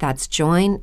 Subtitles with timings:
[0.00, 0.80] That's joinmidi.com.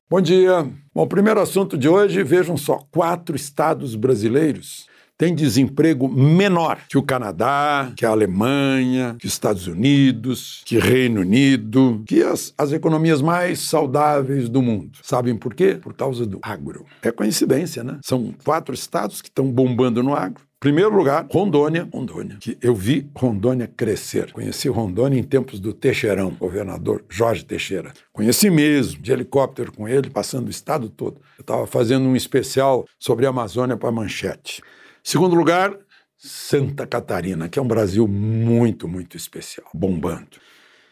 [0.09, 0.65] Bom dia.
[0.93, 4.85] Bom, o primeiro assunto de hoje, vejam só, quatro estados brasileiros
[5.17, 11.21] têm desemprego menor que o Canadá, que a Alemanha, que os Estados Unidos, que Reino
[11.21, 14.99] Unido, que as, as economias mais saudáveis do mundo.
[15.01, 15.75] Sabem por quê?
[15.81, 16.85] Por causa do agro.
[17.01, 17.99] É coincidência, né?
[18.03, 20.47] São quatro estados que estão bombando no agro.
[20.59, 21.87] Primeiro lugar, Rondônia.
[21.93, 22.37] Rondônia.
[22.39, 24.31] Que eu vi Rondônia crescer.
[24.31, 27.93] Conheci Rondônia em tempos do Teixeirão, governador Jorge Teixeira.
[28.11, 31.21] Conheci mesmo, de helicóptero com ele, passando o estado todo.
[31.37, 34.63] Eu estava fazendo um especial sobre a Amazônia para a Manchete.
[35.07, 35.73] Segundo lugar,
[36.17, 40.35] Santa Catarina, que é um Brasil muito, muito especial, bombando.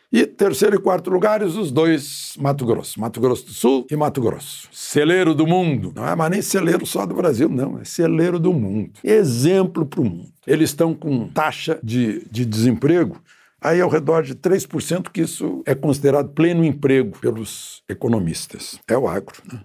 [0.09, 4.21] E terceiro e quarto lugares, os dois Mato Grosso, Mato Grosso do Sul e Mato
[4.21, 4.69] Grosso.
[4.71, 5.91] Celeiro do mundo.
[5.93, 8.93] Não é mais nem celeiro só do Brasil, não, é celeiro do mundo.
[9.03, 10.31] Exemplo para o mundo.
[10.47, 13.21] Eles estão com taxa de, de desemprego
[13.59, 18.79] aí ao redor de 3%, que isso é considerado pleno emprego pelos economistas.
[18.87, 19.59] É o agro, né?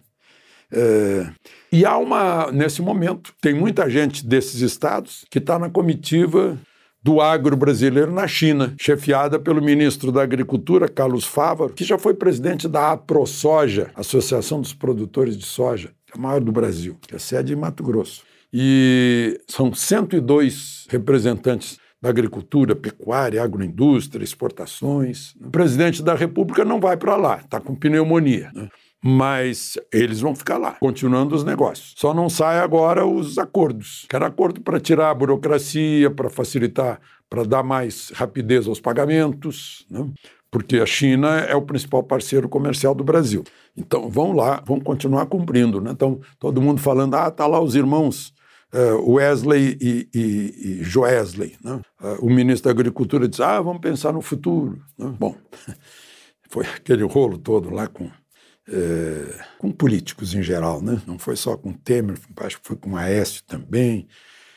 [0.72, 1.30] É,
[1.72, 6.58] e há uma, nesse momento, tem muita gente desses estados que está na comitiva
[7.02, 12.12] do agro brasileiro na China, chefiada pelo ministro da Agricultura, Carlos Fávaro, que já foi
[12.14, 17.18] presidente da AproSoja, Associação dos Produtores de Soja, é a maior do Brasil, que é
[17.18, 18.22] sede em Mato Grosso.
[18.52, 25.34] E são 102 representantes da agricultura, pecuária, agroindústria, exportações.
[25.40, 28.50] O presidente da República não vai para lá, está com pneumonia.
[28.54, 28.68] Né?
[29.02, 31.94] Mas eles vão ficar lá, continuando os negócios.
[31.96, 34.06] Só não sai agora os acordos.
[34.08, 40.06] Quero acordo para tirar a burocracia, para facilitar, para dar mais rapidez aos pagamentos, né?
[40.50, 43.44] porque a China é o principal parceiro comercial do Brasil.
[43.76, 45.80] Então, vão lá, vão continuar cumprindo.
[45.80, 45.92] Né?
[45.92, 48.34] Então, todo mundo falando, ah, tá lá os irmãos
[48.74, 51.56] uh, Wesley e, e, e Joesley.
[51.62, 51.80] Né?
[52.02, 54.82] Uh, o ministro da Agricultura diz, ah, vamos pensar no futuro.
[54.98, 55.14] Né?
[55.18, 55.36] Bom,
[56.50, 58.10] foi aquele rolo todo lá com
[58.70, 61.00] é, com políticos em geral, né?
[61.06, 64.06] Não foi só com Temer, acho que foi com Aécio também,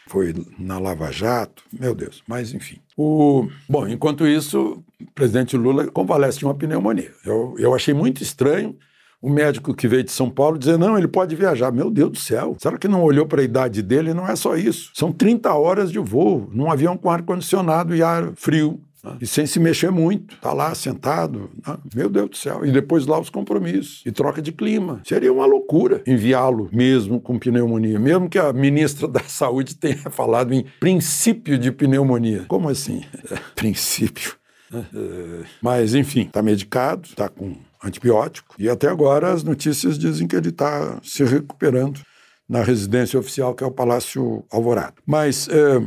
[0.07, 2.79] foi na Lava Jato, meu Deus, mas enfim.
[2.96, 7.12] O, bom, enquanto isso, o presidente Lula convalesce de uma pneumonia.
[7.25, 8.78] Eu, eu achei muito estranho
[9.23, 11.72] o médico que veio de São Paulo dizer: não, ele pode viajar.
[11.72, 14.13] Meu Deus do céu, será que não olhou para a idade dele?
[14.13, 14.91] Não é só isso.
[14.94, 18.81] São 30 horas de voo num avião com ar-condicionado e ar frio.
[19.03, 19.18] Né?
[19.22, 21.78] E sem se mexer muito, tá lá sentado, né?
[21.94, 22.66] meu Deus do céu.
[22.66, 25.02] E depois lá os compromissos e troca de clima.
[25.06, 30.53] Seria uma loucura enviá-lo mesmo com pneumonia, mesmo que a ministra da Saúde tenha falado
[30.53, 32.46] em princípio de pneumonia.
[32.47, 33.03] Como assim?
[33.30, 34.36] É, princípio.
[34.74, 38.56] É, mas, enfim, está medicado, está com antibiótico.
[38.58, 42.00] E até agora as notícias dizem que ele está se recuperando
[42.47, 44.96] na residência oficial, que é o Palácio Alvorada.
[45.06, 45.47] Mas.
[45.50, 45.81] É,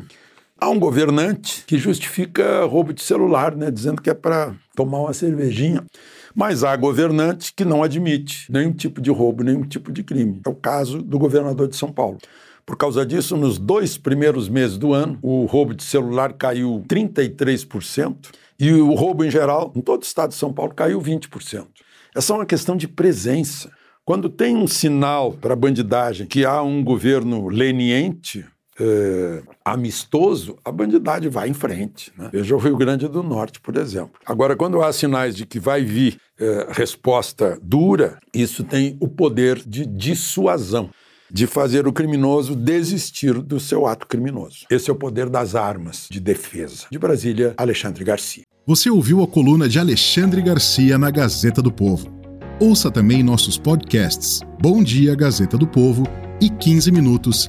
[0.59, 5.13] Há um governante que justifica roubo de celular, né, dizendo que é para tomar uma
[5.13, 5.85] cervejinha.
[6.35, 10.41] Mas há governante que não admite nenhum tipo de roubo, nenhum tipo de crime.
[10.47, 12.17] É o caso do governador de São Paulo.
[12.65, 18.17] Por causa disso, nos dois primeiros meses do ano, o roubo de celular caiu 33%
[18.59, 21.67] e o roubo em geral, em todo o estado de São Paulo, caiu 20%.
[22.15, 23.71] Essa é uma questão de presença.
[24.07, 28.45] Quando tem um sinal para a bandidagem que há um governo leniente,
[28.79, 32.13] é, amistoso, a bandidade vai em frente.
[32.17, 32.31] Né?
[32.33, 34.13] Veja o Rio Grande do Norte, por exemplo.
[34.25, 39.63] Agora, quando há sinais de que vai vir é, resposta dura, isso tem o poder
[39.67, 40.91] de dissuasão
[41.31, 44.67] de fazer o criminoso desistir do seu ato criminoso.
[44.71, 46.87] Esse é o poder das armas de defesa.
[46.91, 48.45] De Brasília, Alexandre Garcia.
[48.67, 52.15] Você ouviu a coluna de Alexandre Garcia na Gazeta do Povo.
[52.61, 56.05] Ouça também nossos podcasts Bom Dia Gazeta do Povo
[56.41, 57.49] e 15 Minutos